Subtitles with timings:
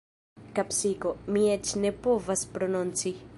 [0.59, 1.11] Kapsiko...
[1.35, 3.15] mi eĉ ne povas prononci.